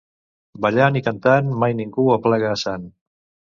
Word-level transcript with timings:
Ballant 0.65 0.97
i 1.01 1.03
cantant 1.09 1.53
mai 1.65 1.77
ningú 1.83 2.09
aplega 2.17 2.51
a 2.55 2.59
sant. 2.65 2.91